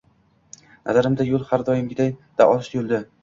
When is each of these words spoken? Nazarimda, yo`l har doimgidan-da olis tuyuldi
Nazarimda, 0.87 1.27
yo`l 1.27 1.45
har 1.51 1.65
doimgidan-da 1.69 2.51
olis 2.55 2.73
tuyuldi 2.75 3.03